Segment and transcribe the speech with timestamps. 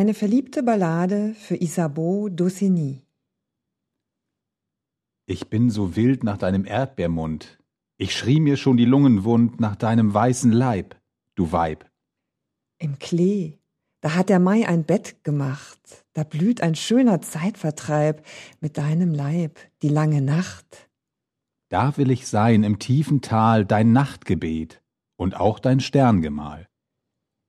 [0.00, 3.02] eine verliebte Ballade für Isabeau d'Aussigny.
[5.26, 7.58] Ich bin so wild nach deinem Erdbeermund.
[7.98, 10.96] Ich schrie mir schon die Lungen wund nach deinem weißen Leib,
[11.34, 11.84] du Weib.
[12.78, 13.58] Im Klee,
[14.00, 18.24] da hat der Mai ein Bett gemacht, da blüht ein schöner Zeitvertreib
[18.62, 20.88] mit deinem Leib, die lange Nacht.
[21.68, 24.82] Da will ich sein im tiefen Tal dein Nachtgebet
[25.16, 26.70] und auch dein Sterngemahl.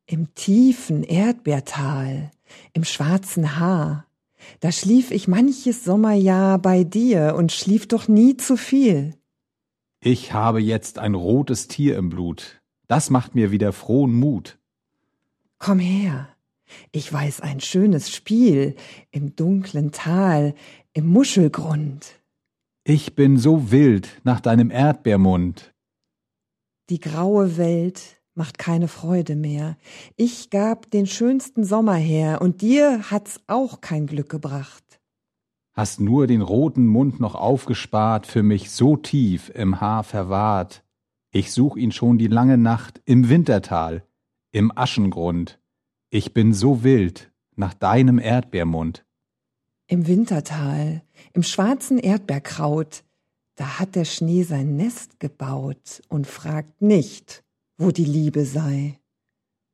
[0.05, 2.31] Im tiefen Erdbeertal,
[2.73, 4.05] im schwarzen Haar,
[4.59, 9.15] da schlief ich manches Sommerjahr bei dir und schlief doch nie zu viel.
[9.99, 14.57] Ich habe jetzt ein rotes Tier im Blut, das macht mir wieder frohen Mut.
[15.59, 16.27] Komm her,
[16.91, 18.75] ich weiß ein schönes Spiel
[19.11, 20.55] im dunklen Tal,
[20.93, 22.21] im Muschelgrund.
[22.83, 25.73] Ich bin so wild nach deinem Erdbeermund.
[26.89, 29.77] Die graue Welt macht keine Freude mehr.
[30.15, 34.83] Ich gab den schönsten Sommer her, und dir hat's auch kein Glück gebracht.
[35.73, 40.83] Hast nur den roten Mund noch aufgespart, für mich so tief im Haar verwahrt.
[41.31, 44.03] Ich such ihn schon die lange Nacht im Wintertal,
[44.51, 45.59] im Aschengrund.
[46.09, 49.05] Ich bin so wild nach deinem Erdbeermund.
[49.87, 51.03] Im Wintertal,
[51.33, 53.03] im schwarzen Erdbeerkraut,
[53.55, 57.43] da hat der Schnee sein Nest gebaut und fragt nicht,
[57.81, 58.99] wo die Liebe sei.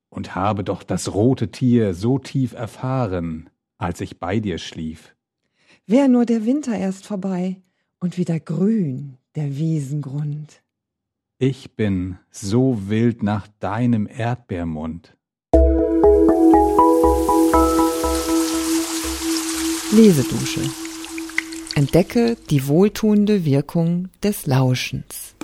[0.10, 5.16] Und habe doch das rote Tier so tief erfahren, als ich bei dir schlief.
[5.86, 7.62] Wär nur der Winter erst vorbei
[8.00, 10.64] und wieder grün der Wiesengrund.
[11.38, 15.16] Ich bin so wild nach deinem Erdbeermund.
[19.92, 20.62] Lesedusche.
[21.76, 25.37] Entdecke die wohltuende Wirkung des Lauschens.